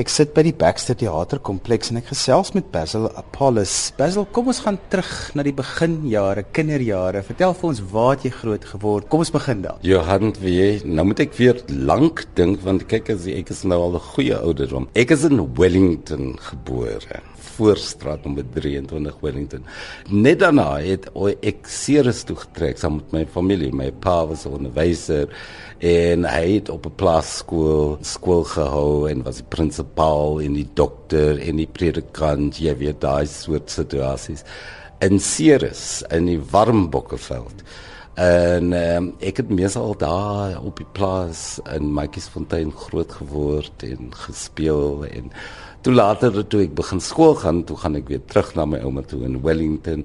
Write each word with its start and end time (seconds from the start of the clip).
Ek 0.00 0.08
sit 0.08 0.30
by 0.32 0.40
die 0.46 0.54
Baxter 0.56 0.96
Theaterkompleks 0.96 1.90
en 1.92 1.98
ek 1.98 2.06
gesels 2.08 2.54
met 2.56 2.70
Basil 2.72 3.02
Apollos. 3.20 3.90
Basil, 3.98 4.24
kom 4.32 4.46
ons 4.48 4.62
gaan 4.64 4.78
terug 4.88 5.10
na 5.36 5.44
die 5.44 5.52
beginjare, 5.52 6.46
kinderjare. 6.56 7.20
Vertel 7.26 7.52
vir 7.58 7.68
ons 7.68 7.82
waar 7.90 8.16
jy 8.24 8.30
groot 8.32 8.64
geword. 8.70 9.10
Kom 9.12 9.20
ons 9.26 9.32
begin 9.34 9.60
daar. 9.66 9.82
Johan, 9.84 10.32
wie, 10.40 10.78
nou 10.88 11.04
moet 11.10 11.20
ek 11.26 11.36
weer 11.36 11.60
lank 11.68 12.24
dink 12.38 12.64
want 12.64 12.86
kyk 12.88 13.12
as 13.12 13.28
ek 13.28 13.52
is 13.52 13.60
nou 13.68 13.76
al 13.90 14.00
'n 14.00 14.06
goeie 14.14 14.40
ouderdom. 14.40 14.88
Ek 14.96 15.12
is 15.12 15.28
in 15.28 15.36
Wellington 15.58 16.38
gebore. 16.48 17.20
Voorstraat 17.60 18.24
nommer 18.24 18.46
23 18.56 19.20
Wellington. 19.20 19.66
Net 20.08 20.40
daarna 20.40 20.78
het 20.80 21.10
ek 21.44 21.68
Ceres 21.68 22.24
toe 22.24 22.38
getrek 22.40 22.80
saam 22.80 23.00
met 23.00 23.12
my 23.12 23.24
familie. 23.28 23.72
My 23.76 23.90
pa 23.92 24.24
was 24.26 24.46
'n 24.46 24.56
onderwyser 24.56 25.28
en 25.80 26.24
hy 26.24 26.46
het 26.54 26.68
op 26.68 26.86
'n 26.86 26.96
plaaskool 26.96 27.98
skool 28.00 28.44
gehou 28.44 29.08
en 29.10 29.22
was 29.22 29.36
die 29.36 29.48
prinsipaal 29.48 30.40
en 30.40 30.52
die 30.54 30.68
dokter 30.74 31.38
en 31.38 31.56
die 31.56 31.68
predikant 31.72 32.56
jy 32.56 32.76
weet 32.76 33.00
daai 33.00 33.26
soort 33.26 33.70
situasies 33.70 34.44
in 35.00 35.18
Ceres 35.18 36.02
in 36.10 36.26
die 36.26 36.40
Warmbokkeveld 36.52 37.64
en 38.20 38.72
um, 38.72 39.06
ek 39.24 39.36
het 39.40 39.48
meesal 39.48 39.94
daar 39.96 40.58
op 40.60 40.76
die 40.76 40.88
plaas 40.92 41.60
in 41.72 41.92
Matjiesfontein 41.92 42.72
groot 42.76 43.12
geword 43.12 43.82
en 43.86 44.12
gespeel 44.26 45.06
en 45.08 45.30
toe 45.82 45.94
later 45.94 46.46
toe 46.48 46.64
ek 46.66 46.74
begin 46.78 47.00
skool 47.00 47.34
gaan 47.40 47.62
toe 47.68 47.76
gaan 47.80 47.96
ek 47.96 48.08
weer 48.08 48.24
terug 48.28 48.54
na 48.56 48.66
my 48.68 48.80
ouma 48.84 49.02
toe 49.02 49.22
in 49.24 49.40
Wellington. 49.44 50.04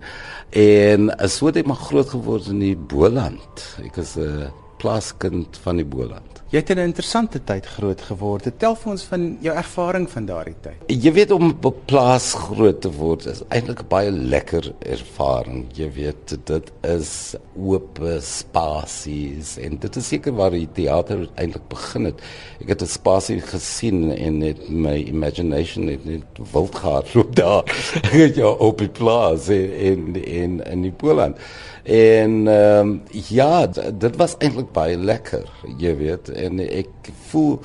En 0.49 1.09
so 1.29 1.49
het 1.49 1.57
ek 1.61 1.67
maar 1.67 1.81
groot 1.87 2.09
geword 2.15 2.47
in 2.53 2.61
die 2.63 2.75
Boland. 2.75 3.65
Ek 3.83 3.97
is 4.03 4.15
'n 4.15 4.45
uh, 4.45 4.51
plaaskind 4.85 5.57
van 5.65 5.81
die 5.81 5.87
Boland. 5.87 6.35
Jy 6.53 6.61
het 6.61 6.69
in 6.69 6.77
'n 6.77 6.87
interessante 6.93 7.39
tyd 7.43 7.65
groot 7.65 8.01
geword. 8.01 8.47
Tel 8.57 8.75
vir 8.75 8.91
ons 8.91 9.03
van 9.03 9.37
jou 9.41 9.55
ervaring 9.55 10.09
van 10.09 10.25
daardie 10.25 10.55
tyd. 10.61 11.03
Jy 11.03 11.11
weet 11.13 11.31
om 11.31 11.49
op 11.49 11.65
'n 11.65 11.85
plaas 11.85 12.33
groot 12.33 12.81
te 12.81 12.91
word 12.91 13.25
is 13.25 13.41
eintlik 13.49 13.81
'n 13.81 13.87
baie 13.87 14.11
lekker 14.11 14.73
ervaring. 14.79 15.65
Jy 15.73 15.91
weet 15.91 16.37
dit 16.45 16.71
is 16.81 17.35
oop 17.57 17.99
spasies 18.21 19.57
en 19.57 19.77
dit 19.79 19.95
is 19.95 20.07
seker 20.07 20.33
waar 20.33 20.51
die 20.51 20.69
teater 20.73 21.29
eintlik 21.35 21.67
begin 21.67 22.05
het. 22.05 22.21
Ek 22.61 22.67
het 22.67 22.81
'n 22.81 22.87
spasie 22.87 23.41
gesien 23.41 24.11
en 24.11 24.37
net 24.37 24.69
my 24.69 24.97
imagination 24.97 25.87
het 25.87 26.05
net 26.05 26.23
wild 26.53 26.75
gehardloop 26.75 27.35
daar. 27.41 27.63
Ek 28.03 28.11
het 28.11 28.35
jou 28.35 28.59
op 28.59 28.77
die 28.77 28.89
plaas 28.89 29.49
in 29.49 30.15
in 30.15 30.63
in 30.63 30.81
die 30.81 30.93
Boland. 30.97 31.37
En 31.85 32.47
ehm 32.47 32.87
um, 32.87 33.01
ja, 33.11 33.67
dit 33.93 34.15
was 34.15 34.35
eintlik 34.37 34.71
baie 34.75 34.97
lekker, 34.99 35.47
jy 35.81 35.95
weet, 35.99 36.31
en 36.35 36.61
ek 36.65 37.11
voel 37.29 37.59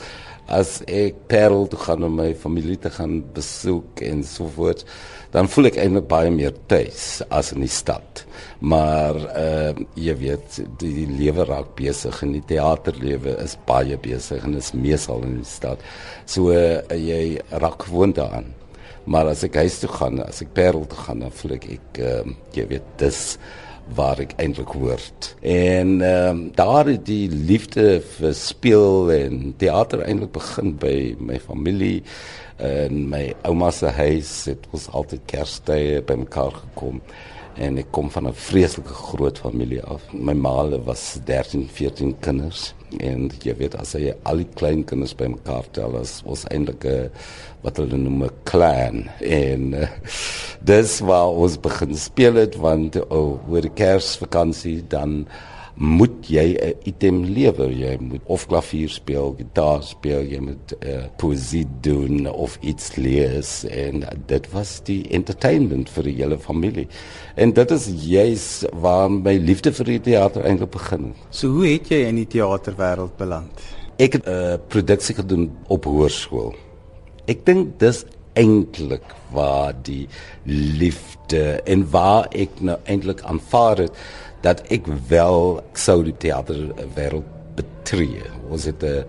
as 0.50 0.80
ek 0.90 1.28
Parel 1.30 1.68
toe 1.70 1.78
gaan 1.78 2.04
om 2.06 2.16
my 2.18 2.32
familie 2.38 2.76
te 2.82 2.90
gaan 2.90 3.20
besoek 3.34 4.02
en 4.02 4.24
so 4.26 4.50
voort, 4.56 4.82
dan 5.30 5.46
voel 5.50 5.70
ek 5.70 5.78
eintlik 5.78 6.08
baie 6.10 6.30
meer 6.34 6.56
tuis 6.70 7.20
as 7.30 7.52
in 7.54 7.62
die 7.62 7.70
stad. 7.70 8.24
Maar 8.60 9.18
ehm 9.30 9.82
uh, 9.84 9.86
jy 9.94 10.16
weet, 10.18 10.58
die, 10.82 10.90
die 11.04 11.06
lewe 11.20 11.46
raak 11.46 11.76
besig 11.78 12.18
en 12.26 12.34
die 12.34 12.44
teaterlewe 12.50 13.36
is 13.44 13.54
baie 13.68 13.98
besig 14.02 14.42
en 14.44 14.58
is 14.58 14.72
meesal 14.74 15.22
in 15.28 15.38
die 15.38 15.48
stad. 15.48 15.82
So 16.26 16.50
uh, 16.50 16.82
jy 16.90 17.38
raak 17.62 17.86
gewoond 17.86 18.18
daaraan. 18.18 18.50
Maar 19.10 19.32
as 19.32 19.46
ek 19.46 19.56
huis 19.62 19.78
toe 19.80 19.90
gaan, 19.90 20.20
as 20.26 20.42
ek 20.44 20.52
Parel 20.54 20.84
toe 20.90 20.98
gaan, 21.06 21.22
dan 21.24 21.34
voel 21.34 21.56
ek 21.56 21.70
ek 21.78 22.02
uh, 22.04 22.22
jy 22.58 22.66
weet, 22.74 22.94
dis 23.00 23.22
waar 23.94 24.20
ek 24.22 24.36
eintlik 24.42 24.74
hoort. 24.76 25.34
En 25.42 26.00
ehm 26.00 26.28
um, 26.28 26.42
daar 26.54 26.86
het 26.86 27.06
die 27.06 27.28
liefde 27.28 28.00
vir 28.16 28.34
speel 28.34 29.12
en 29.12 29.54
teater 29.56 30.04
eintlik 30.06 30.32
begin 30.32 30.76
by 30.78 31.14
my 31.18 31.38
familie 31.40 32.02
en 32.56 33.08
my 33.08 33.34
ouma 33.48 33.70
se 33.70 33.88
huis 33.96 34.32
het 34.50 34.66
ons 34.70 34.88
altyd 34.92 35.24
Kerstye 35.26 36.02
bymekaar 36.06 36.52
gekom 36.62 37.00
en 37.60 37.78
ek 37.78 37.90
kom 37.90 38.10
van 38.10 38.28
'n 38.28 38.34
vreeslike 38.34 38.94
groot 38.94 39.38
familie 39.38 39.82
af. 39.82 40.02
My 40.12 40.32
ma 40.32 40.68
was 40.84 41.18
13, 41.24 41.68
14 41.68 42.16
kinders 42.20 42.74
en 42.98 43.28
jy 43.44 43.54
weet 43.58 43.76
as 43.78 43.94
jy 43.94 44.14
al 44.26 44.42
die 44.42 44.48
klein 44.58 44.82
kinders 44.88 45.14
bymekaar 45.14 45.68
tel 45.76 45.94
as 46.00 46.20
ons 46.24 46.46
eintlik 46.50 46.84
'n 46.84 47.10
wat 47.62 47.76
hulle 47.76 47.96
noem 47.96 48.24
'n 48.24 48.30
clan. 48.44 49.08
En 49.20 49.74
uh, 49.74 49.88
dis 50.60 51.00
waar 51.00 51.28
ons 51.28 51.60
begin 51.60 51.94
speel 51.94 52.34
het 52.34 52.56
want 52.56 52.96
oh, 53.10 53.38
oor 53.48 53.62
die 53.62 53.74
Kersvakansie 53.74 54.82
dan 54.88 55.26
moet 55.74 56.28
jy 56.28 56.56
'n 56.56 56.74
item 56.84 57.24
lewer 57.24 57.70
jy 57.70 57.96
moet 58.00 58.20
of 58.24 58.46
klavier 58.46 58.88
speel, 58.88 59.34
gitaar 59.38 59.82
speel, 59.82 60.22
jy 60.22 60.40
moet 60.40 60.74
uh, 60.84 61.04
poesie 61.16 61.66
doen 61.80 62.26
of 62.26 62.58
iets 62.60 62.96
lees 62.96 63.64
en 63.64 64.04
dit 64.26 64.50
was 64.52 64.80
die 64.84 65.06
entertainment 65.10 65.88
vir 65.88 66.04
die 66.04 66.16
hele 66.22 66.38
familie. 66.38 66.88
En 67.36 67.52
dit 67.52 67.70
is 67.70 67.88
juis 68.04 68.64
waar 68.72 69.10
my 69.10 69.36
liefde 69.36 69.72
vir 69.72 69.84
die 69.84 70.00
teater 70.00 70.44
eintlik 70.44 70.70
begin. 70.70 71.14
So 71.30 71.48
hoe 71.48 71.66
het 71.66 71.88
jy 71.88 72.04
in 72.08 72.16
die 72.16 72.26
teaterwêreld 72.26 73.16
beland? 73.16 73.60
Ek 73.98 74.12
het 74.12 74.26
'n 74.26 74.30
uh, 74.30 74.56
produksie 74.68 75.14
gedoen 75.14 75.50
op 75.68 75.84
hoërskool. 75.84 76.54
Ek 77.26 77.44
dink 77.44 77.78
dis 77.78 78.04
eintlik 78.32 79.04
waar 79.34 79.74
die 79.82 80.08
liefde 80.44 81.60
en 81.64 81.84
waar 81.90 82.28
ek 82.30 82.60
nou 82.60 82.78
eintlik 82.84 83.22
aanvaar 83.22 83.86
het 83.86 83.92
dat 84.40 84.62
ek 84.72 84.86
wel 85.08 85.60
sou 85.72 86.02
die 86.04 86.16
teaterwêreld 86.16 87.26
betree. 87.58 88.22
Ons 88.50 88.64
het 88.64 88.82
'n 88.82 89.04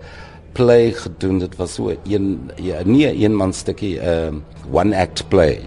play 0.52 0.92
gedoen 0.92 1.38
dit 1.38 1.56
was 1.56 1.74
so 1.74 1.94
een 2.04 2.50
ja, 2.56 2.82
nie 2.84 3.06
'n 3.06 3.22
een 3.22 3.34
man 3.34 3.52
stukkie 3.52 3.98
'n 4.00 4.04
uh, 4.04 4.74
one 4.80 4.96
act 4.96 5.28
play 5.28 5.60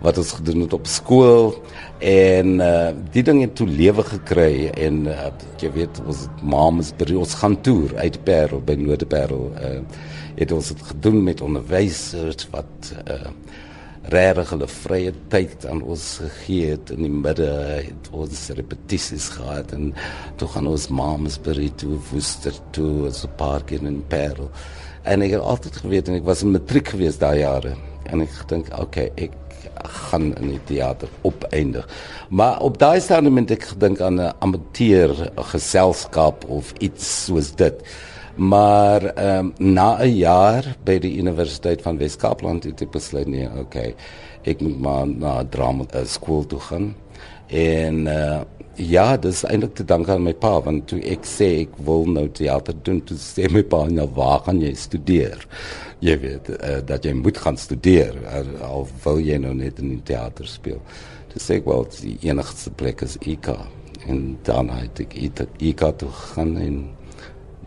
wat 0.00 0.18
ons 0.18 0.32
gedoen 0.32 0.60
het 0.60 0.72
op 0.72 0.86
skool 0.86 1.62
en 1.98 2.60
uh, 2.62 2.90
die 3.10 3.22
ding 3.22 3.40
het 3.40 3.54
toe 3.58 3.66
lewe 3.66 4.02
gekry 4.02 4.68
en 4.68 5.06
uh, 5.10 5.30
jy 5.58 5.70
weet 5.74 6.00
ons 6.06 6.26
mamas 6.42 6.92
by 6.96 7.14
ons 7.18 7.34
gaan 7.34 7.58
toer 7.66 7.96
uit 7.96 8.20
Parel 8.24 8.62
by 8.62 8.76
Noordeparel 8.78 9.50
uh, 9.58 9.80
het 10.38 10.52
ons 10.54 10.68
dit 10.68 10.82
gedoen 10.92 11.22
met 11.26 11.42
onderwysers 11.42 12.46
wat 12.54 12.92
uh, 13.10 13.32
regtig 14.12 14.52
hulle 14.54 14.68
vrye 14.72 15.12
tyd 15.32 15.66
aan 15.68 15.82
ons 15.82 16.04
gegee 16.22 16.74
het 16.74 16.92
in 16.94 17.04
die 17.04 17.12
midde 17.12 17.48
het 17.88 18.10
ons 18.16 18.44
repetisies 18.56 19.28
gehad 19.36 19.72
en 19.76 19.90
toe 20.40 20.48
gaan 20.54 20.70
ons 20.70 20.88
mamas 20.88 21.38
by 21.44 21.68
toe 21.76 21.98
woester 22.10 22.56
toe 22.76 23.10
so 23.12 23.28
keer 23.66 23.84
in 23.84 24.00
Parel 24.08 24.48
en 25.04 25.22
ek 25.22 25.36
het 25.36 25.44
altyd 25.52 25.76
geweet 25.82 26.08
en 26.08 26.20
ek 26.20 26.24
was 26.24 26.42
in 26.42 26.52
matriek 26.56 26.88
gewees 26.94 27.20
daai 27.20 27.40
jare 27.40 27.76
en 28.08 28.24
ek 28.24 28.40
dink 28.48 28.72
okay 28.80 29.10
ek 29.16 29.36
gaan 29.84 30.34
in 30.36 30.52
die 30.54 30.60
teater 30.64 31.08
opeindig. 31.22 31.86
Maar 32.28 32.60
op 32.60 32.78
daai 32.78 33.00
stadium 33.00 33.36
het 33.40 33.50
ek 33.56 33.70
gedink 33.72 34.00
aan 34.00 34.20
'n 34.20 34.32
amateur 34.38 35.30
geselskap 35.52 36.44
of 36.48 36.72
iets 36.78 37.24
soos 37.24 37.54
dit. 37.54 37.76
Maar 38.38 39.02
ehm 39.04 39.50
um, 39.58 39.72
na 39.74 39.98
'n 40.02 40.14
jaar 40.16 40.76
by 40.84 40.98
die 40.98 41.16
Universiteit 41.18 41.82
van 41.82 41.96
Wes-Kaapland 41.98 42.64
het 42.64 42.80
ek 42.80 42.90
besluit 42.90 43.26
nee, 43.26 43.48
okay. 43.58 43.94
Ek 44.42 44.60
moet 44.60 44.78
maar 44.80 45.08
na 45.08 45.44
drama 45.44 45.84
uh, 45.94 46.04
skool 46.04 46.46
toe 46.46 46.60
gaan. 46.60 46.94
En 47.46 48.06
uh, 48.06 48.40
ja, 48.74 49.16
dit 49.16 49.32
is 49.32 49.42
eintlik 49.42 49.74
te 49.74 49.84
danke 49.84 50.12
aan 50.12 50.22
my 50.22 50.34
pa 50.34 50.60
want 50.62 50.86
toe 50.86 51.00
ek 51.02 51.26
sê 51.26 51.48
ek 51.64 51.74
wil 51.82 52.06
nou 52.06 52.28
teater 52.28 52.74
doen, 52.82 53.00
toe 53.02 53.16
sê 53.16 53.48
my 53.50 53.62
pa 53.62 53.88
nou 53.88 54.06
waar 54.14 54.40
gaan 54.46 54.60
jy 54.62 54.74
studeer? 54.74 55.42
Jy 55.98 56.18
weet 56.20 56.48
uh, 56.48 56.78
dat 56.86 57.04
jy 57.04 57.12
moet 57.18 57.38
gaan 57.38 57.56
studeer 57.58 58.14
al 58.62 58.86
wil 59.02 59.18
jy 59.18 59.38
nou 59.38 59.54
net 59.54 59.78
in 59.82 59.88
die 59.96 60.02
teater 60.02 60.46
speel. 60.46 60.78
Toe 61.32 61.42
sê 61.42 61.58
ek 61.58 61.66
wel 61.66 61.88
die 62.00 62.18
enigste 62.30 62.70
plek 62.70 63.02
is 63.02 63.18
IK 63.26 63.50
en 64.06 64.38
dan 64.42 64.70
het 64.70 65.00
ek 65.00 65.18
IK 65.58 65.82
toe 65.98 66.12
gaan 66.12 66.56
en 66.56 66.97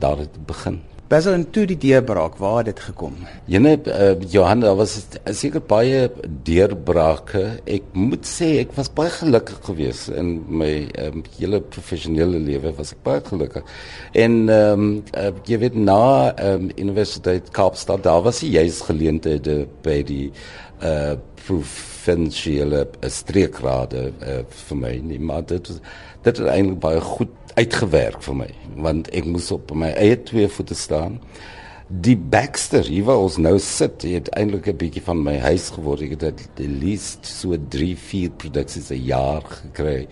daar 0.02 0.26
het 0.26 0.40
begin. 0.50 0.82
Basil 1.12 1.34
en 1.36 1.44
toe 1.52 1.66
die 1.68 1.76
deurbraak, 1.76 2.38
waar 2.40 2.62
het 2.62 2.70
dit 2.70 2.80
gekom? 2.86 3.18
Jene 3.52 3.74
uh, 3.84 4.14
Johan, 4.32 4.62
daar 4.64 4.78
was 4.80 4.94
seker 5.36 5.60
baie 5.68 6.06
deurbrake. 6.48 7.42
Ek 7.68 7.90
moet 7.92 8.24
sê 8.30 8.54
ek 8.62 8.72
was 8.78 8.88
baie 8.96 9.12
gelukkig 9.18 9.60
geweest 9.66 10.14
in 10.16 10.38
my 10.48 10.70
um, 11.04 11.26
hele 11.36 11.60
professionele 11.74 12.40
lewe 12.40 12.72
was 12.78 12.94
ek 12.96 13.02
baie 13.04 13.24
gelukkig. 13.28 13.76
En 14.16 14.38
ehm 14.46 14.86
um, 14.86 14.94
uh, 15.20 15.34
jy 15.52 15.60
weet 15.66 15.76
na 15.76 16.00
um, 16.46 16.70
Universiteit 16.80 17.52
Kaapstad, 17.52 18.06
daar 18.08 18.24
was 18.24 18.40
jy 18.46 18.54
juis 18.62 18.80
geleenthede 18.88 19.66
by 19.84 20.00
die 20.08 20.30
uh 20.80 21.18
provinsiale 21.42 22.86
streekrade 23.10 24.08
uh, 24.22 24.42
vir 24.68 24.78
my 24.78 24.92
nie, 25.06 25.20
maar 25.20 25.44
dit 25.50 25.68
dit 26.22 26.38
het 26.38 26.48
eintlik 26.54 26.80
baie 26.84 27.02
goed 27.02 27.34
uitgewerk 27.60 28.22
vir 28.24 28.36
my 28.36 28.50
want 28.82 29.10
ek 29.16 29.26
moes 29.26 29.52
op 29.52 29.74
my 29.76 29.92
eie 30.00 30.16
twee 30.24 30.48
voete 30.48 30.76
staan. 30.76 31.20
Die 31.92 32.16
Baxter, 32.16 32.88
hier 32.88 33.04
waar 33.10 33.20
ons 33.20 33.36
nou 33.38 33.58
sit, 33.60 34.06
het 34.08 34.30
eintlik 34.40 34.68
'n 34.68 34.78
bietjie 34.78 35.04
van 35.04 35.24
my 35.24 35.38
huis 35.38 35.70
geword. 35.76 36.02
Ek 36.02 36.22
het 36.22 36.48
die 36.56 36.70
least 36.70 37.26
so 37.26 37.58
3, 37.70 37.98
4 37.98 38.30
produksies 38.30 38.92
'n 38.92 39.04
jaar 39.04 39.44
gekry. 39.44 40.08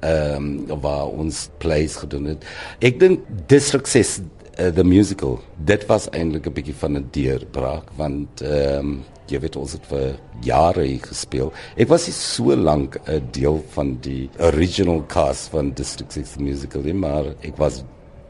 Ehm 0.00 0.70
um, 0.70 0.80
waar 0.80 1.06
ons 1.06 1.50
plays 1.58 1.96
gedoen 1.96 2.24
het. 2.24 2.44
Ek 2.80 2.98
dink 3.00 3.20
dis 3.46 3.68
sukses 3.68 4.20
uh, 4.58 4.68
the 4.68 4.84
musical. 4.84 5.40
Dit 5.56 5.86
was 5.86 6.08
eintlik 6.10 6.46
'n 6.46 6.52
bietjie 6.52 6.74
van 6.74 6.96
'n 6.96 7.08
deurbraak 7.10 7.90
want 7.96 8.40
ehm 8.40 8.78
um, 8.78 9.04
jy 9.32 9.40
weet 9.42 9.56
ons 9.56 9.72
het 9.76 9.86
vir 9.90 10.18
jare 10.44 10.84
hier 10.86 11.04
gespeel. 11.04 11.52
Ek 11.76 11.88
was 11.88 12.06
nie 12.08 12.16
so 12.16 12.56
lank 12.56 12.98
'n 13.06 13.28
deel 13.32 13.62
van 13.74 13.98
die 14.00 14.30
original 14.38 15.04
cast 15.06 15.50
van 15.50 15.72
District 15.74 16.12
6 16.12 16.36
the 16.36 16.42
musical 16.42 16.82
nie, 16.82 16.94
maar 16.94 17.34
ek 17.42 17.56
was 17.56 17.84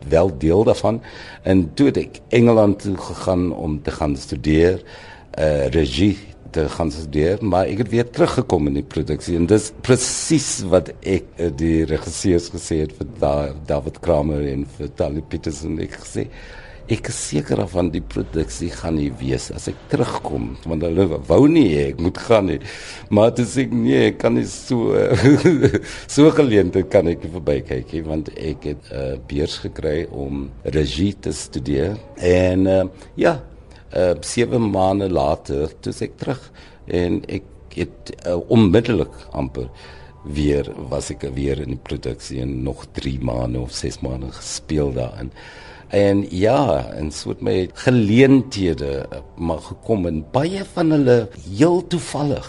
wel 0.08 0.30
deel 0.38 0.64
daarvan 0.64 1.00
en 1.42 1.74
toe 1.74 1.90
ek 1.90 2.20
Engeland 2.28 2.82
toe 2.82 2.96
gegaan 2.96 3.52
om 3.52 3.82
te 3.82 3.90
gaan 3.90 4.16
studeer 4.16 4.82
uh 5.38 5.66
regie 5.66 6.16
te 6.50 6.68
gaan 6.68 6.90
studeer, 6.90 7.38
maar 7.44 7.68
ek 7.68 7.82
het 7.82 7.90
weer 7.92 8.06
teruggekom 8.10 8.70
in 8.70 8.78
die 8.78 8.86
produksie 8.86 9.36
en 9.36 9.46
dis 9.50 9.70
presies 9.84 10.62
wat 10.72 10.88
ek 11.02 11.26
uh, 11.36 11.50
die 11.52 11.84
regisseurs 11.88 12.48
gesê 12.54 12.80
het 12.86 12.94
vir 12.96 13.10
da, 13.20 13.32
David 13.68 14.00
Kramer 14.00 14.46
en 14.48 14.64
vir 14.78 14.88
Tali 14.96 15.20
Petersen 15.20 15.76
ek 15.84 15.98
gesê 16.00 16.28
ek 16.88 17.11
is 17.12 17.19
seker 17.31 17.61
van 17.69 17.90
die 17.93 18.00
produksie 18.00 18.70
gaan 18.73 18.96
nie 18.96 19.11
wees 19.20 19.50
as 19.52 19.69
ek 19.69 19.81
terugkom 19.93 20.55
want 20.64 20.87
hulle 20.87 21.05
wou 21.29 21.43
nie 21.50 21.67
ek 21.82 22.00
moet 22.05 22.20
gaan 22.29 22.49
nie 22.49 22.58
maar 23.14 23.35
dit 23.37 23.49
sê 23.49 23.67
nee 23.73 24.06
ek 24.08 24.19
kan 24.23 24.38
nie 24.38 24.46
so 24.49 24.96
so 26.14 26.32
geleente 26.38 26.85
kan 26.88 27.11
ek 27.12 27.29
verby 27.35 27.58
kyk 27.69 27.93
want 28.08 28.32
ek 28.37 28.70
het 28.70 28.88
'n 28.88 28.96
uh, 28.96 29.20
beurs 29.29 29.58
gekry 29.67 30.06
om 30.08 30.49
regie 30.64 31.12
te 31.12 31.32
studeer 31.32 31.99
en 32.17 32.67
uh, 32.67 32.85
ja 33.17 33.37
uh, 33.93 34.14
sewe 34.20 34.58
maande 34.58 35.08
later 35.12 35.69
toe 35.81 35.93
ek 36.08 36.17
terug 36.17 36.50
en 36.88 37.23
ek 37.29 37.44
het 37.76 38.17
uh, 38.26 38.41
onmiddellik 38.49 39.12
amper 39.32 39.69
weer 40.25 40.67
was 40.91 41.11
ek 41.11 41.25
weer 41.34 41.61
in 41.62 41.76
die 41.76 41.84
produksie 41.88 42.43
en 42.43 42.62
nog 42.64 42.87
3 42.99 43.19
maande 43.25 43.61
of 43.61 43.73
6 43.73 44.00
maande 44.05 44.32
gespeel 44.34 44.93
daarin. 44.93 45.31
En 45.88 46.26
ja, 46.31 46.90
en 46.93 47.11
so 47.12 47.32
het 47.32 47.40
my 47.40 47.70
geleenthede 47.73 49.06
maar 49.37 49.62
gekom 49.64 50.06
en 50.06 50.25
baie 50.32 50.64
van 50.75 50.90
hulle 50.90 51.29
heel 51.56 51.87
toevallig 51.87 52.49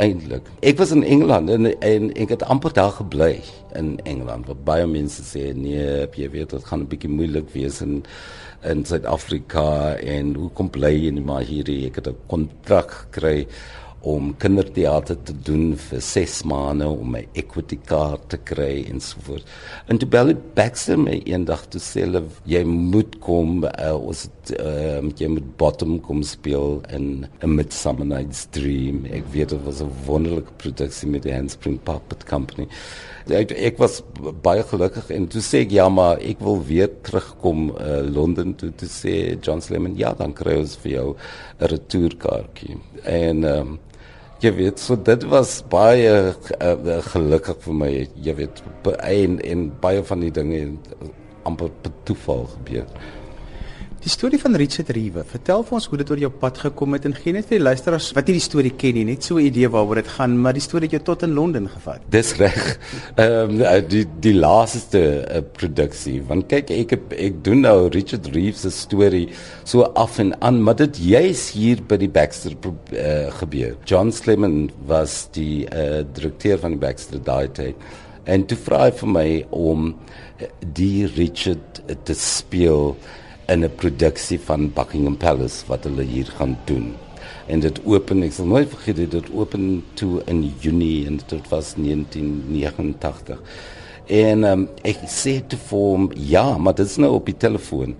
eintlik. 0.00 0.48
Ek 0.66 0.78
was 0.80 0.90
in 0.90 1.04
Engeland 1.04 1.50
en, 1.52 1.68
en 1.84 2.08
ek 2.18 2.32
het 2.34 2.42
amper 2.48 2.72
daar 2.74 2.94
gebly 2.96 3.38
in 3.78 3.98
Engeland. 4.08 4.48
Waar 4.48 4.62
baie 4.64 4.86
mense 4.90 5.22
sê 5.22 5.52
nee, 5.54 6.08
jy 6.16 6.30
weet 6.32 6.56
dit 6.56 6.64
gaan 6.64 6.86
'n 6.86 6.90
bietjie 6.90 7.12
moeilik 7.12 7.52
wees 7.52 7.80
en 7.84 8.02
in 8.66 8.84
Suid-Afrika 8.84 9.94
en 9.94 10.34
hoe 10.34 10.50
kom 10.50 10.70
bly 10.70 11.10
nie 11.12 11.22
maar 11.22 11.44
hier 11.46 11.68
ek 11.86 12.00
het 12.00 12.08
'n 12.08 12.16
kontrak 12.26 12.90
gekry 12.90 13.46
om 14.06 14.30
kinderteater 14.38 15.16
te 15.26 15.34
doen 15.44 15.72
vir 15.76 16.00
6 16.04 16.42
maande 16.50 16.86
om 16.86 17.16
my 17.16 17.24
equity 17.38 17.78
kaart 17.88 18.28
te 18.30 18.38
kry 18.50 18.84
en 18.90 19.00
so 19.02 19.18
voort. 19.26 19.46
En 19.90 19.98
toe 19.98 20.08
bel 20.08 20.32
ek 20.34 20.44
Baxter 20.54 21.00
my 21.00 21.16
eendag 21.26 21.66
te 21.72 21.82
sê 21.82 22.06
jy 22.48 22.62
moet 22.68 23.18
kom 23.24 23.64
uh, 23.66 23.94
ons 23.96 24.28
uh, 24.54 25.02
jy 25.18 25.30
moet 25.34 25.50
bottom 25.58 25.98
kom 26.00 26.22
speel 26.22 26.80
in 26.94 27.26
'n 27.42 27.54
Midsummer 27.54 28.06
Night's 28.06 28.46
Dream. 28.54 29.04
Ek 29.10 29.26
weet 29.32 29.50
dit 29.50 29.64
was 29.64 29.82
'n 29.82 29.90
wonderlike 30.06 30.52
produksie 30.56 31.08
met 31.08 31.22
die 31.22 31.34
Handspring 31.34 31.78
Puppet 31.82 32.24
Company 32.24 32.68
ek, 33.34 33.78
was 33.78 34.00
baie 34.42 34.62
gelukkig 34.66 35.10
en 35.14 35.26
toe 35.30 35.42
sê 35.44 35.62
ek 35.66 35.74
ja 35.76 35.88
maar 35.92 36.20
ek 36.24 36.40
wil 36.44 36.60
weer 36.64 36.90
terugkom 37.04 37.68
uh, 37.74 38.00
Londen 38.06 38.54
toe 38.58 38.70
te 38.76 38.88
sê 38.90 39.36
John 39.44 39.60
Slemon 39.64 39.96
ja 39.98 40.14
dan 40.18 40.34
kry 40.36 40.58
ons 40.62 40.76
vir 40.82 40.92
jou 40.92 41.08
'n 41.58 41.68
retourkaartjie 41.72 42.78
en 43.04 43.44
um, 43.44 43.78
jy 44.42 44.52
weet 44.54 44.78
so 44.82 44.96
dit 44.96 45.24
was 45.32 45.58
baie 45.70 46.10
uh, 46.14 46.98
gelukkig 47.12 47.62
vir 47.64 47.78
my. 47.82 47.92
Jy 48.22 48.34
weet 48.38 48.62
en 48.86 49.38
en 49.42 49.68
baie 49.82 50.02
van 50.10 50.22
die 50.22 50.34
dinge 50.34 50.60
amper 51.48 51.72
per 51.82 51.94
toeval 52.04 52.46
gebeur 52.56 52.86
Die 54.08 54.14
storie 54.14 54.38
van 54.40 54.56
Richard 54.56 54.88
Rewe. 54.96 55.20
Vertel 55.28 55.60
vir 55.68 55.74
ons 55.76 55.86
hoe 55.90 55.98
dit 56.00 56.10
oor 56.14 56.20
jou 56.22 56.28
pad 56.40 56.56
gekom 56.62 56.94
het 56.96 57.04
en 57.04 57.12
gee 57.12 57.34
net 57.36 57.44
vir 57.50 57.58
die 57.58 57.64
luisteraars 57.66 58.06
wat 58.16 58.30
nie 58.30 58.38
die 58.38 58.44
storie 58.46 58.70
ken 58.80 58.96
nie, 58.96 59.02
net 59.04 59.26
so 59.26 59.36
'n 59.36 59.44
idee 59.50 59.68
waaroor 59.68 60.00
dit 60.00 60.08
gaan, 60.08 60.38
maar 60.40 60.56
die 60.56 60.64
storie 60.64 60.88
het 60.88 60.96
jou 60.96 61.02
tot 61.04 61.24
in 61.26 61.34
Londen 61.36 61.68
gevat. 61.68 62.00
Dis 62.08 62.32
reg. 62.40 62.78
Ehm 63.16 63.60
um, 63.60 63.84
die 63.88 64.06
die 64.20 64.32
laaste 64.32 65.02
uh, 65.28 65.42
produksie. 65.52 66.22
Want 66.22 66.48
kyk, 66.48 66.70
ek 66.70 66.90
heb, 66.90 67.12
ek 67.12 67.44
doen 67.44 67.60
nou 67.60 67.90
Richard 67.92 68.32
Rewe 68.32 68.56
se 68.56 68.70
storie 68.70 69.28
so 69.64 69.82
af 69.82 70.18
en 70.18 70.32
aan, 70.40 70.62
maar 70.62 70.76
dit 70.76 70.96
juis 70.96 71.50
hier 71.52 71.84
by 71.84 72.00
die 72.00 72.08
Baxter 72.08 72.56
uh, 72.56 73.28
gebeur. 73.42 73.76
John 73.84 74.10
Slemon 74.10 74.70
was 74.86 75.28
die 75.32 75.68
uh, 75.68 76.00
direkteur 76.14 76.58
van 76.58 76.78
die 76.78 76.80
Baxter 76.80 77.20
daai 77.20 77.52
tyd. 77.52 77.76
En 78.24 78.46
toe 78.46 78.56
vra 78.56 78.86
hy 78.88 78.90
vir 79.04 79.08
my 79.20 79.30
om 79.50 79.94
die 80.64 81.04
Richard 81.04 81.84
te 82.04 82.14
speel 82.14 82.96
in 83.48 83.64
'n 83.64 83.74
produksie 83.74 84.40
van 84.40 84.72
Buckingham 84.72 85.16
Palace 85.16 85.64
wat 85.66 85.84
hulle 85.84 86.02
hier 86.02 86.26
gaan 86.36 86.58
doen. 86.64 86.94
En 87.46 87.60
dit 87.60 87.80
open, 87.84 88.22
ek 88.22 88.32
sal 88.32 88.46
nooit 88.46 88.68
vergeet 88.68 89.10
dit 89.10 89.30
open 89.32 89.84
toe 89.94 90.22
in 90.28 90.52
Junie 90.60 91.06
en 91.06 91.20
dit 91.26 91.48
was 91.48 91.74
1989. 91.76 93.40
En 94.06 94.44
um, 94.44 94.68
ek 94.82 95.00
sê 95.08 95.46
te 95.46 95.56
hom, 95.68 96.10
ja, 96.14 96.58
maar 96.58 96.74
dit 96.74 96.86
is 96.86 96.96
nou 96.96 97.12
op 97.12 97.26
die 97.28 97.36
telefoon. 97.36 97.94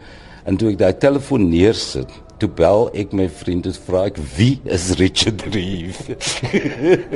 En 0.44 0.56
toe 0.56 0.70
ek 0.72 0.78
daai 0.78 0.96
telefoon 1.00 1.48
neersit, 1.48 2.12
toe 2.38 2.48
bel 2.48 2.86
ek 2.96 3.12
my 3.16 3.26
vriend 3.40 3.66
en 3.66 3.78
vra 3.86 4.04
ek 4.08 4.20
wie 4.36 4.60
is 4.64 4.90
Richard 5.00 5.42
Reeve? 5.52 6.16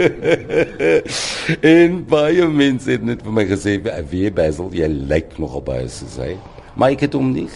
en 1.74 2.00
baie 2.08 2.48
mense 2.48 2.90
het 2.90 3.04
net 3.04 3.22
vir 3.22 3.32
my 3.32 3.44
gesê, 3.48 3.78
"Wie 4.10 4.30
Basil, 4.30 4.72
jy 4.72 4.88
lyk 4.88 5.38
nogal 5.38 5.64
baie 5.68 5.88
soos 5.88 6.16
hy." 6.16 6.34
Maar 6.76 6.96
ek 6.96 7.06
het 7.08 7.18
hom 7.18 7.32
nie 7.34 7.48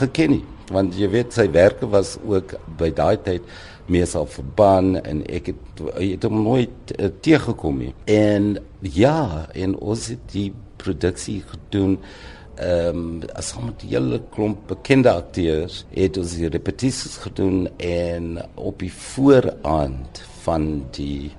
geken 0.00 0.36
nie 0.38 0.44
want 0.72 0.96
jy 0.96 1.08
weet 1.12 1.34
sy 1.36 1.46
werke 1.52 1.88
was 1.90 2.16
ook 2.24 2.54
by 2.80 2.90
daai 2.96 3.16
tyd 3.24 3.46
meesal 3.92 4.28
verbaan 4.30 4.94
en 5.02 5.22
ek 5.26 5.52
het, 5.52 5.80
het 5.98 6.26
hom 6.26 6.42
nooit 6.46 6.94
uh, 6.96 7.10
teëgekom 7.24 7.80
nie. 7.82 7.94
En 8.08 8.54
ja 8.80 9.48
en 9.58 9.74
ons 9.76 10.06
het 10.14 10.22
die 10.32 10.50
produksie 10.82 11.42
gedoen 11.46 11.98
ehm 12.60 12.98
um, 12.98 13.12
as 13.32 13.54
met 13.56 13.78
die 13.80 13.94
hele 13.94 14.18
klomp 14.34 14.66
bekende 14.68 15.08
akteurs 15.10 15.86
het 15.94 16.18
ons 16.20 16.34
die 16.36 16.50
repetisies 16.52 17.16
gedoen 17.24 17.64
en 17.80 18.36
op 18.60 18.84
die 18.84 18.92
vooraand 18.92 20.20
van 20.44 20.68
die 20.92 21.32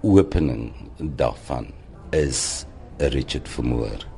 opening 0.00 0.72
daarvan 1.20 1.68
is 2.16 2.64
Richard 3.12 3.48
vermoor 3.48 4.08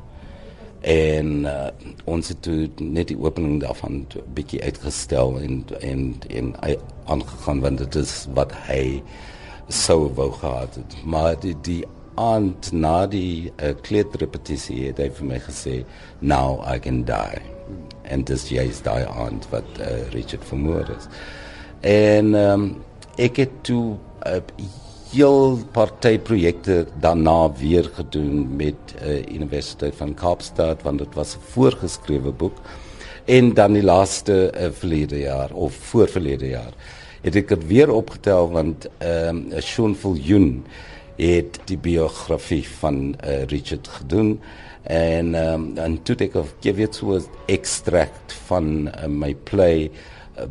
en 0.87 1.31
uh, 1.44 1.69
ons 2.05 2.29
het 2.29 2.47
net 2.79 3.09
die 3.11 3.19
opening 3.19 3.59
daarvan 3.61 4.06
'n 4.06 4.23
bietjie 4.35 4.62
uitgestel 4.62 5.41
en 5.41 5.65
en 5.81 6.15
en 6.29 6.55
aangegaan 7.05 7.61
want 7.61 7.79
dit 7.79 7.94
is 7.94 8.27
wat 8.35 8.53
hy 8.69 9.03
sou 9.69 10.14
wou 10.14 10.31
gehad 10.33 10.75
het. 10.75 10.97
Maar 11.05 11.40
die 11.40 11.57
die 11.62 11.85
aand 12.14 12.73
na 12.73 13.07
die 13.07 13.52
uh, 13.62 13.75
kleedrepetisie 13.83 14.87
het 14.87 14.99
hy 14.99 15.11
vir 15.11 15.26
my 15.26 15.40
gesê 15.43 15.85
now 16.19 16.62
i 16.75 16.78
can 16.78 17.05
die. 17.05 17.43
En 18.02 18.25
dis 18.25 18.49
jy 18.49 18.69
is 18.71 18.83
daai 18.83 19.05
aand 19.05 19.49
wat 19.50 19.66
uh, 19.81 20.09
Richard 20.14 20.45
vermoor 20.45 20.87
is. 20.97 21.09
En 21.81 22.35
um, 22.35 22.76
ek 23.16 23.37
het 23.37 23.50
toe 23.62 23.97
uh, 24.26 24.38
heel 25.13 25.59
partyprojekte 25.73 26.87
daarna 27.01 27.53
weer 27.53 27.91
gedoen 27.95 28.57
met 28.57 28.75
uh, 29.03 29.35
Universiteit 29.35 29.95
van 29.97 30.15
Kaapstad 30.15 30.83
want 30.83 30.99
dit 30.99 31.15
was 31.15 31.37
'n 31.37 31.41
voorgeskrewe 31.53 32.33
boek. 32.33 32.57
En 33.25 33.55
dan 33.55 33.73
die 33.73 33.83
laaste 33.83 34.53
uh, 34.55 34.69
verlede 34.73 35.19
jaar 35.19 35.53
of 35.53 35.75
voorverlede 35.75 36.49
jaar 36.49 36.73
het 37.27 37.37
ek 37.37 37.49
dit 37.49 37.67
weer 37.67 37.91
opgetel 37.91 38.51
want 38.51 38.89
ehm 38.99 39.53
um, 39.53 39.61
Sean 39.63 39.97
Viljoen 39.97 40.65
het 41.17 41.59
die 41.65 41.79
biografie 41.79 42.65
van 42.79 43.15
uh, 43.25 43.43
Richard 43.45 43.89
gedoen. 43.89 44.41
En 44.83 45.35
ehm 45.35 45.55
um, 45.55 45.79
en 45.79 46.03
toe 46.03 46.17
ek 46.17 46.37
gee 46.61 46.75
weer 46.75 46.93
so 46.93 47.17
'n 47.17 47.25
extract 47.47 48.37
van 48.47 48.89
uh, 48.89 49.07
my 49.09 49.35
play 49.35 49.91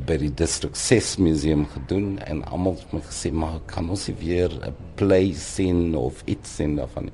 by 0.07 0.17
die 0.17 0.33
district 0.33 0.77
6 0.77 1.17
museum 1.17 1.65
gedoen 1.73 2.19
en 2.25 2.43
almal 2.45 2.77
het 2.79 2.93
my 2.93 3.01
gesê 3.05 3.31
maar 3.31 3.59
kan 3.69 3.89
ons 3.89 4.07
weer 4.19 4.49
'n 4.49 4.73
play 4.95 5.33
sien 5.33 5.95
of 5.95 6.23
iets 6.25 6.55
sien 6.55 6.75
daarvan 6.75 7.11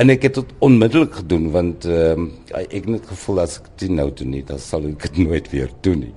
en 0.00 0.10
ek 0.10 0.22
het 0.22 0.34
dit 0.34 0.52
onmiddellik 0.58 1.18
gedoen 1.20 1.50
want 1.50 1.84
um, 1.84 2.30
ek 2.56 2.72
het 2.72 2.86
net 2.86 3.10
gevoel 3.10 3.40
as 3.40 3.58
ek 3.60 3.66
dit 3.82 3.90
nou 3.90 4.08
doen 4.12 4.30
nie 4.30 4.44
dan 4.44 4.58
sal 4.58 4.86
ek 4.88 5.02
dit 5.08 5.18
nooit 5.26 5.50
weer 5.52 5.68
doen 5.84 6.00
nie. 6.06 6.14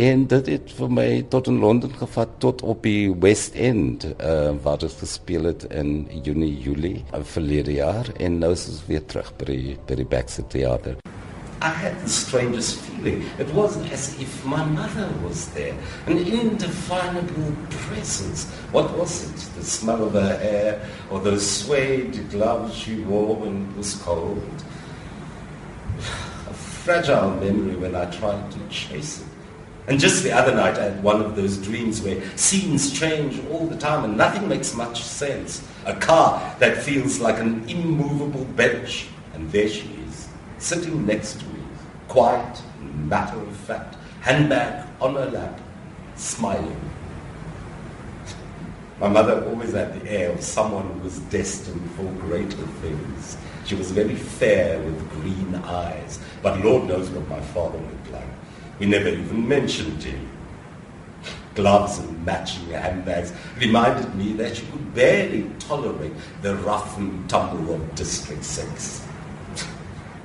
En 0.00 0.22
dit 0.32 0.46
het 0.48 0.70
vir 0.72 0.92
my 0.96 1.08
tot 1.28 1.50
in 1.50 1.58
Londen 1.60 1.92
gevat 1.92 2.30
tot 2.40 2.62
op 2.62 2.86
die 2.86 3.10
West 3.20 3.54
End 3.54 4.06
uh, 4.06 4.54
waar 4.62 4.78
dit 4.80 4.94
gespeel 5.02 5.50
het 5.50 5.66
in 5.68 6.06
Junie 6.22 6.54
Julie 6.62 7.04
verlede 7.34 7.72
jaar. 7.72 8.08
En 8.16 8.38
nou 8.38 8.52
is 8.56 8.68
ons 8.70 8.86
weer 8.88 9.04
terug 9.04 9.34
by 9.36 9.76
by 9.86 10.00
die 10.00 10.08
Baxter 10.08 10.46
Theater 10.48 10.96
I 11.62 11.68
had 11.68 12.00
the 12.00 12.08
strangest 12.08 12.80
feeling. 12.80 13.24
It 13.38 13.48
wasn't 13.52 13.92
as 13.92 14.18
if 14.18 14.44
my 14.46 14.64
mother 14.64 15.12
was 15.22 15.48
there. 15.48 15.74
An 16.06 16.16
indefinable 16.16 17.54
presence. 17.68 18.50
What 18.72 18.96
was 18.96 19.30
it? 19.30 19.36
The 19.56 19.64
smell 19.64 20.04
of 20.04 20.14
her 20.14 20.38
hair 20.38 20.88
or 21.10 21.20
those 21.20 21.48
suede 21.48 22.30
gloves 22.30 22.74
she 22.74 23.00
wore 23.00 23.36
when 23.36 23.68
it 23.70 23.76
was 23.76 23.94
cold? 23.96 24.64
A 26.48 26.54
fragile 26.54 27.32
memory 27.32 27.76
when 27.76 27.94
I 27.94 28.06
tried 28.06 28.50
to 28.52 28.58
chase 28.68 29.20
it. 29.20 29.26
And 29.86 29.98
just 29.98 30.22
the 30.22 30.32
other 30.32 30.54
night, 30.54 30.78
I 30.78 30.84
had 30.84 31.02
one 31.02 31.20
of 31.20 31.36
those 31.36 31.58
dreams 31.58 32.00
where 32.00 32.22
scenes 32.36 32.92
change 32.98 33.40
all 33.50 33.66
the 33.66 33.76
time 33.76 34.04
and 34.04 34.16
nothing 34.16 34.48
makes 34.48 34.74
much 34.74 35.02
sense. 35.02 35.66
A 35.84 35.94
car 35.94 36.56
that 36.58 36.82
feels 36.82 37.18
like 37.18 37.38
an 37.40 37.68
immovable 37.68 38.44
bench, 38.44 39.08
and 39.34 39.50
there 39.50 39.68
she 39.68 39.88
is, 39.88 39.99
sitting 40.60 41.06
next 41.06 41.40
to 41.40 41.46
me, 41.46 41.60
quiet 42.08 42.62
matter 42.80 43.38
of 43.38 43.56
fact, 43.56 43.96
handbag 44.20 44.86
on 45.00 45.14
her 45.14 45.26
lap, 45.26 45.60
smiling. 46.16 46.80
My 49.00 49.08
mother 49.08 49.44
always 49.46 49.72
had 49.72 49.98
the 49.98 50.10
air 50.10 50.30
of 50.30 50.42
someone 50.42 50.86
who 50.86 51.00
was 51.00 51.18
destined 51.20 51.90
for 51.92 52.04
greater 52.26 52.66
things. 52.82 53.38
She 53.64 53.74
was 53.74 53.90
very 53.90 54.14
fair 54.14 54.78
with 54.82 55.10
green 55.10 55.54
eyes, 55.54 56.18
but 56.42 56.62
Lord 56.62 56.86
knows 56.86 57.08
what 57.08 57.26
my 57.28 57.40
father 57.40 57.78
looked 57.78 58.12
like. 58.12 58.28
We 58.78 58.86
never 58.86 59.08
even 59.08 59.48
mentioned 59.48 60.02
him. 60.02 60.28
Gloves 61.54 61.98
and 61.98 62.24
matching 62.24 62.68
handbags 62.68 63.32
reminded 63.58 64.14
me 64.14 64.34
that 64.34 64.56
she 64.56 64.66
could 64.66 64.94
barely 64.94 65.50
tolerate 65.58 66.12
the 66.42 66.56
rough 66.56 66.96
and 66.98 67.28
tumble 67.28 67.74
of 67.74 67.94
District 67.94 68.44
6. 68.44 69.06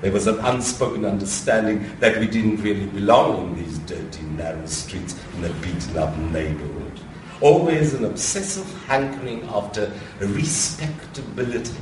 There 0.02 0.12
was 0.12 0.28
an 0.28 0.40
unspoken 0.40 1.06
understanding 1.06 1.90
that 2.00 2.20
we 2.20 2.28
didn't 2.28 2.62
really 2.62 2.86
belong 2.86 3.48
in 3.48 3.64
these 3.64 3.80
dirty, 3.80 4.24
narrow 4.24 4.66
streets 4.66 5.16
in 5.38 5.46
a 5.46 5.50
beaten 5.56 5.98
up 5.98 6.16
neighborhood. 6.18 7.00
Always 7.42 7.94
an 7.94 8.06
obsessive 8.06 8.72
hankering 8.86 9.44
after 9.50 9.92
respectability. 10.20 11.76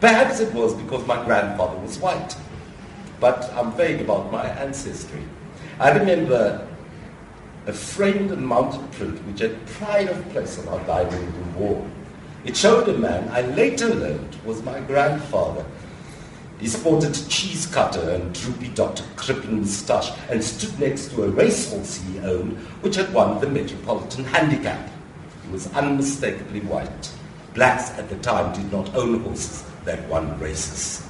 Perhaps 0.00 0.40
it 0.40 0.52
was 0.54 0.74
because 0.74 1.06
my 1.06 1.22
grandfather 1.24 1.78
was 1.78 1.98
white. 1.98 2.36
But 3.20 3.52
I'm 3.54 3.72
vague 3.72 4.00
about 4.00 4.32
my 4.32 4.48
ancestry. 4.48 5.22
I 5.78 5.92
remember 5.92 6.66
a 7.66 7.72
framed 7.72 8.32
and 8.32 8.46
mounted 8.46 8.90
print 8.92 9.18
which 9.26 9.40
had 9.40 9.64
pride 9.66 10.08
of 10.08 10.28
place 10.30 10.58
on 10.58 10.68
our 10.68 10.84
dining 10.86 11.32
room 11.32 11.54
wall. 11.54 11.88
It 12.44 12.56
showed 12.56 12.88
a 12.88 12.98
man 12.98 13.28
I 13.28 13.42
later 13.42 13.94
learned 13.94 14.36
was 14.44 14.62
my 14.64 14.80
grandfather. 14.80 15.64
He 16.62 16.68
sported 16.68 17.10
a 17.10 17.28
cheese 17.28 17.66
cutter 17.66 18.10
and 18.10 18.32
droopy 18.32 18.68
Dr. 18.68 19.02
Crippen 19.16 19.58
moustache 19.62 20.12
and 20.30 20.44
stood 20.44 20.78
next 20.78 21.10
to 21.10 21.24
a 21.24 21.28
racehorse 21.28 21.96
he 21.96 22.20
owned 22.20 22.56
which 22.82 22.94
had 22.94 23.12
won 23.12 23.40
the 23.40 23.48
Metropolitan 23.48 24.22
Handicap. 24.22 24.88
He 25.44 25.50
was 25.50 25.66
unmistakably 25.74 26.60
white. 26.60 27.10
Blacks 27.52 27.90
at 27.98 28.08
the 28.08 28.16
time 28.18 28.54
did 28.54 28.70
not 28.70 28.94
own 28.94 29.24
horses 29.24 29.64
that 29.84 30.08
won 30.08 30.38
races. 30.38 31.04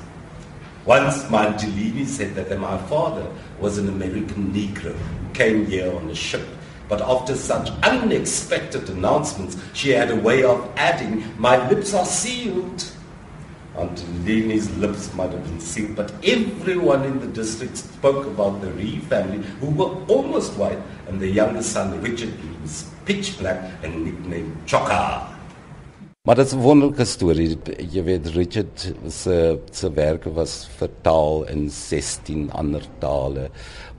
Once 0.86 1.24
Mantilini 1.24 2.06
said 2.06 2.34
that 2.34 2.58
my 2.58 2.78
father 2.88 3.30
was 3.60 3.76
an 3.76 3.90
American 3.90 4.54
Negro 4.54 4.94
who 4.94 5.34
came 5.34 5.66
here 5.66 5.94
on 5.94 6.08
a 6.08 6.14
ship. 6.14 6.48
But 6.88 7.02
after 7.02 7.36
such 7.36 7.68
unexpected 7.82 8.88
announcements, 8.88 9.58
she 9.74 9.90
had 9.90 10.10
a 10.10 10.16
way 10.16 10.44
of 10.44 10.66
adding, 10.76 11.24
my 11.38 11.68
lips 11.68 11.92
are 11.92 12.06
sealed. 12.06 12.90
Antonini's 13.76 14.70
lips 14.76 15.12
might 15.14 15.30
have 15.30 15.42
been 15.44 15.60
sealed, 15.60 15.96
but 15.96 16.12
everyone 16.24 17.04
in 17.04 17.20
the 17.20 17.26
district 17.26 17.76
spoke 17.78 18.26
about 18.26 18.60
the 18.60 18.70
Ree 18.72 18.98
family, 18.98 19.44
who 19.60 19.70
were 19.70 19.94
almost 20.06 20.52
white, 20.54 20.78
and 21.08 21.20
their 21.20 21.28
youngest 21.28 21.72
son, 21.72 22.00
Richard, 22.02 22.34
was 22.60 22.90
pitch 23.04 23.38
black 23.38 23.70
and 23.82 24.04
nicknamed 24.04 24.56
Chokka. 24.66 25.31
Maar 26.28 26.36
dit 26.38 26.46
is 26.46 26.52
'n 26.54 26.60
wonderlike 26.60 27.04
storie. 27.04 27.58
Jy 27.90 28.02
weet 28.04 28.26
Richard 28.26 28.94
se 29.08 29.58
se 29.70 29.92
werke 29.92 30.32
was 30.32 30.68
vertaal 30.76 31.48
in 31.48 31.70
16 31.70 32.50
ander 32.52 32.84
tale 32.98 33.50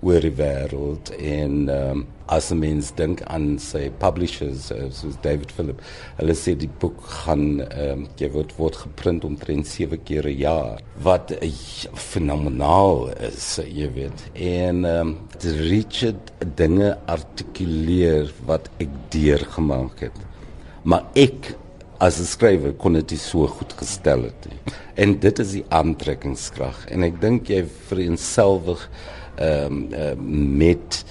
oor 0.02 0.22
die 0.22 0.32
wêreld 0.32 1.10
en 1.20 1.68
um, 1.70 2.08
as 2.26 2.52
'n 2.52 2.60
mens 2.60 2.94
dink 2.96 3.22
aan 3.22 3.60
sy 3.60 3.92
publishers 3.98 4.72
uh, 4.72 4.86
soos 4.90 5.16
David 5.22 5.52
Philip, 5.52 5.82
hulle 6.16 6.34
sê 6.34 6.56
die 6.56 6.70
boek 6.80 7.02
gaan 7.04 7.60
um, 7.60 8.08
jy 8.16 8.30
word 8.32 8.56
word 8.58 8.76
geprint 8.76 9.26
omtrent 9.26 9.68
7 9.68 10.00
keer 10.04 10.24
'n 10.28 10.38
jaar 10.38 10.80
wat 11.02 11.32
uh, 11.32 11.50
fenomenaal 11.94 13.10
is, 13.20 13.60
jy 13.68 13.90
weet. 13.94 14.24
En 14.34 14.86
um, 14.86 15.18
Richard 15.44 16.32
dinge 16.56 16.98
artikuleer 17.06 18.32
wat 18.46 18.70
ek 18.78 18.90
deurgemaak 19.10 20.00
het. 20.00 20.16
Maar 20.84 21.04
ek 21.16 21.56
as 22.04 22.20
'n 22.20 22.28
skrywer 22.28 22.74
kon 22.74 22.94
dit 22.94 23.12
so 23.18 23.48
goed 23.48 23.74
gestel 23.80 24.24
het. 24.28 24.48
En 24.96 25.20
dit 25.20 25.40
is 25.40 25.52
die 25.52 25.66
aantrekkingskrag 25.70 26.86
en 26.92 27.04
ek 27.04 27.22
dink 27.22 27.48
jy 27.48 27.64
vereenselwig 27.88 28.90
ehm 29.40 29.66
um, 29.66 29.94
uh, 29.94 30.14
met 30.64 31.04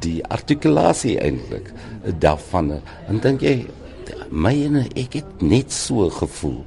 die 0.00 0.22
artikulasie 0.24 1.18
eintlik 1.20 1.72
daarvan 2.18 2.70
en 3.08 3.20
dink 3.20 3.42
jy 3.44 3.66
my 4.30 4.54
en 4.66 4.76
ek 4.88 5.20
het 5.20 5.42
net 5.42 5.72
so 5.72 6.10
gevoel 6.10 6.64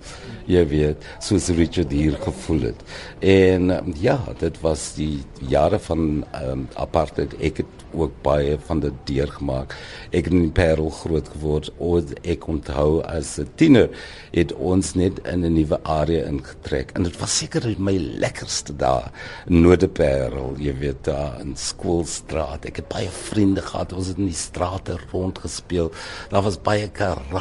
jy 0.49 0.61
weet 0.69 1.05
soos 1.23 1.49
Richard 1.53 1.91
hier 1.93 2.15
gevoel 2.23 2.71
het. 2.71 2.85
En 3.25 3.69
um, 3.75 3.91
ja 4.01 4.17
dit 4.41 4.55
was 4.63 4.93
die 4.97 5.21
jare 5.51 5.79
van 5.85 6.23
um, 6.41 6.65
apartheid. 6.79 7.35
Ek 7.37 7.61
het 7.63 7.75
ook 7.89 8.13
baie 8.25 8.57
van 8.67 8.81
dit 8.83 8.97
deurgemaak. 9.09 9.73
Ek 10.13 10.27
het 10.29 10.33
in 10.33 10.51
Parel 10.53 10.89
groot 10.93 11.29
geword. 11.33 11.69
Of 11.77 12.13
ek 12.21 12.47
onthou 12.49 13.01
as 13.05 13.37
'n 13.39 13.49
tiener 13.55 13.89
het 14.33 14.53
ons 14.53 14.93
net 14.93 15.19
in 15.25 15.45
'n 15.45 15.53
nuwe 15.53 15.79
area 15.83 16.25
ingetrek. 16.25 16.91
En 16.93 17.03
dit 17.03 17.17
was 17.19 17.37
seker 17.37 17.75
my 17.77 17.97
lekkerste 17.97 18.75
dae. 18.75 19.05
Noordeparel 19.47 20.55
jy 20.57 20.73
weet 20.77 21.03
daar 21.03 21.39
in 21.41 21.55
skoolstraat. 21.55 22.65
Ek 22.65 22.75
het 22.75 22.87
baie 22.87 23.09
vriende 23.09 23.61
gehad. 23.61 23.93
Ons 23.93 24.07
het 24.07 24.17
in 24.17 24.25
die 24.25 24.33
strate 24.33 24.97
rondgespeel. 25.11 25.91
Daar 26.29 26.41
was 26.41 26.61
baie 26.61 26.89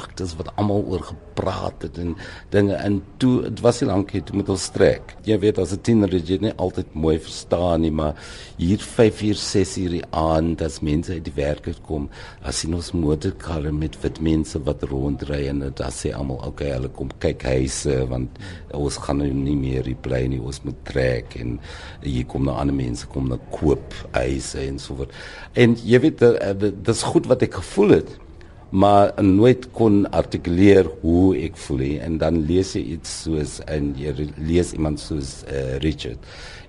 karakters 0.09 0.37
wat 0.39 0.51
almal 0.57 0.85
oor 0.89 1.03
gepraat 1.05 1.83
het 1.83 1.99
en 1.99 2.17
dinge 2.51 2.77
in 2.85 3.03
toe 3.19 3.43
dit 3.49 3.61
was 3.61 3.81
nie 3.81 3.89
lank 3.89 4.11
hier 4.13 4.23
toe 4.25 4.37
met 4.37 4.49
ons 4.49 4.69
trek. 4.73 5.15
Jy 5.25 5.39
weet 5.39 5.59
as 5.59 5.73
'n 5.73 5.83
tiener 5.83 6.09
jy 6.09 6.39
nie 6.41 6.53
altyd 6.57 6.95
mooi 6.95 7.19
verstaan 7.19 7.81
nie, 7.83 7.91
maar 7.91 8.15
hier 8.57 8.79
5 8.79 9.23
uur 9.23 9.35
6 9.35 9.79
uur 9.79 9.91
die 9.91 10.05
aand 10.11 10.63
as 10.63 10.81
mense 10.81 11.13
uit 11.13 11.25
die 11.25 11.33
werk 11.37 11.67
uitkom, 11.67 12.09
as 12.43 12.61
sien 12.61 12.75
ons 12.75 12.93
motorkarre 12.93 13.73
met 13.73 13.97
wit 14.03 14.21
mense 14.21 14.59
wat 14.65 14.83
rondry 14.83 15.49
en 15.49 15.61
dit 15.61 15.81
sê 15.93 16.13
almal 16.13 16.41
okay, 16.47 16.71
hulle 16.73 16.89
kom 16.89 17.09
kyk 17.19 17.43
huise 17.43 18.07
want 18.09 18.31
ons 18.73 18.97
gaan 18.97 19.19
nou 19.19 19.33
nie 19.33 19.57
meer 19.57 19.85
hier 19.85 19.97
bly 19.97 20.27
nie, 20.27 20.41
ons 20.41 20.63
moet 20.65 20.85
trek 20.85 21.37
en 21.37 21.59
hier 22.03 22.25
kom 22.25 22.45
nou 22.45 22.55
ander 22.55 22.75
mense 22.75 23.07
kom 23.07 23.29
nou 23.29 23.39
koop 23.51 23.95
huise 24.13 24.59
en 24.59 24.79
so 24.79 24.95
voort. 24.95 25.13
En 25.55 25.75
jy 25.75 26.01
weet 26.01 26.19
dit 26.59 26.89
is 26.89 27.03
goed 27.03 27.27
wat 27.27 27.43
ek 27.43 27.55
gevoel 27.55 27.91
het 27.91 28.28
maar 28.71 29.13
nooit 29.23 29.71
kon 29.73 30.03
artikuleer 30.13 30.89
hoe 31.01 31.37
ek 31.41 31.57
voel 31.57 31.79
nie. 31.79 31.99
en 32.01 32.19
dan 32.19 32.43
lees 32.47 32.75
jy 32.77 32.83
iets 32.97 33.23
soos 33.23 33.59
en 33.67 33.95
jy 33.97 34.13
lees 34.37 34.73
iemand 34.77 35.01
soos 35.01 35.45
uh, 35.49 35.79
Richard 35.85 36.19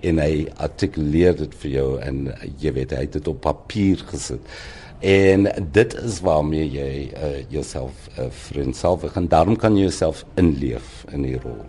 en 0.00 0.18
hy 0.18 0.46
artikuleer 0.56 1.36
dit 1.36 1.56
vir 1.62 1.70
jou 1.70 1.88
en 2.00 2.22
jy 2.58 2.72
weet 2.72 2.94
hy 2.96 3.02
het 3.04 3.18
dit 3.18 3.28
op 3.28 3.40
papier 3.44 4.00
gesit. 4.08 4.40
En 5.00 5.48
dit 5.72 5.94
is 6.04 6.20
waarmee 6.24 6.66
jy 6.68 6.92
uh, 7.08 7.36
jouself 7.52 8.08
uh, 8.16 8.30
vriendself 8.48 9.04
en 9.12 9.28
daarom 9.28 9.56
kan 9.56 9.76
jy 9.76 9.88
jouself 9.88 10.24
inleef 10.40 11.04
in 11.12 11.28
die 11.28 11.36
rol 11.40 11.60